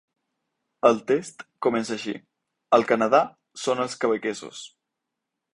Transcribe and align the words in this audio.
El 0.89 0.97
text 1.11 1.43
comença 1.67 1.93
així: 1.97 2.15
Al 2.79 2.87
Canadà 2.93 3.23
són 3.67 3.85
els 3.85 4.03
quebequesos. 4.05 4.65